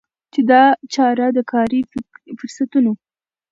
[0.33, 0.63] چي دا
[0.93, 1.81] چاره د کاري
[2.39, 2.91] فرصتونو